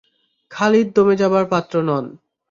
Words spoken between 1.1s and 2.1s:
যাবার পাত্র নন।